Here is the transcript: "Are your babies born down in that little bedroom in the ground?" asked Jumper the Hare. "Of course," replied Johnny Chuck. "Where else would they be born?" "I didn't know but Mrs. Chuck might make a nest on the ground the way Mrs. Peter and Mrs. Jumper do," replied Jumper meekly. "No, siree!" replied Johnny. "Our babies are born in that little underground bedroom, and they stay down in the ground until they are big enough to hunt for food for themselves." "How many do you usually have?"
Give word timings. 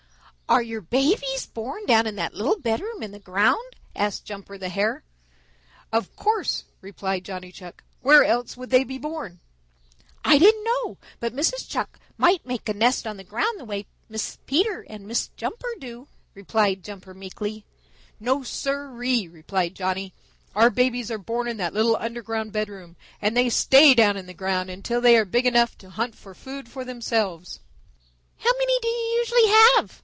"Are 0.49 0.61
your 0.61 0.81
babies 0.81 1.45
born 1.45 1.85
down 1.85 2.07
in 2.07 2.17
that 2.17 2.33
little 2.33 2.59
bedroom 2.59 3.01
in 3.01 3.11
the 3.13 3.19
ground?" 3.21 3.77
asked 3.95 4.25
Jumper 4.25 4.57
the 4.57 4.67
Hare. 4.67 5.05
"Of 5.93 6.13
course," 6.17 6.65
replied 6.81 7.23
Johnny 7.23 7.53
Chuck. 7.53 7.85
"Where 8.01 8.25
else 8.25 8.57
would 8.57 8.69
they 8.69 8.83
be 8.83 8.97
born?" 8.97 9.39
"I 10.25 10.37
didn't 10.37 10.65
know 10.65 10.97
but 11.21 11.33
Mrs. 11.33 11.69
Chuck 11.69 11.97
might 12.17 12.45
make 12.45 12.67
a 12.67 12.73
nest 12.73 13.07
on 13.07 13.15
the 13.15 13.23
ground 13.23 13.61
the 13.61 13.63
way 13.63 13.85
Mrs. 14.11 14.39
Peter 14.45 14.85
and 14.89 15.05
Mrs. 15.07 15.29
Jumper 15.37 15.73
do," 15.79 16.09
replied 16.33 16.83
Jumper 16.83 17.13
meekly. 17.13 17.63
"No, 18.19 18.43
siree!" 18.43 19.29
replied 19.29 19.73
Johnny. 19.73 20.13
"Our 20.53 20.69
babies 20.69 21.09
are 21.11 21.17
born 21.17 21.47
in 21.47 21.55
that 21.57 21.73
little 21.73 21.95
underground 21.95 22.51
bedroom, 22.51 22.97
and 23.21 23.37
they 23.37 23.47
stay 23.47 23.93
down 23.93 24.17
in 24.17 24.25
the 24.25 24.33
ground 24.33 24.69
until 24.69 24.99
they 24.99 25.15
are 25.15 25.23
big 25.23 25.45
enough 25.45 25.77
to 25.77 25.91
hunt 25.91 26.13
for 26.13 26.33
food 26.35 26.67
for 26.67 26.83
themselves." 26.83 27.61
"How 28.39 28.51
many 28.59 28.75
do 28.81 28.89
you 28.89 29.15
usually 29.19 29.47
have?" 29.47 29.99